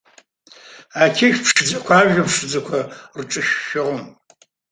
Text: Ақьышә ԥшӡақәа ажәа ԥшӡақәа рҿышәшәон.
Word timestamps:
Ақьышә 1.03 1.39
ԥшӡақәа 1.45 1.93
ажәа 1.99 2.23
ԥшӡақәа 2.27 2.79
рҿышәшәон. 3.19 3.97